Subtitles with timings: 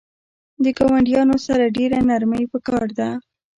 [0.63, 3.09] د ګاونډیانو سره ډیره نرمی پکار ده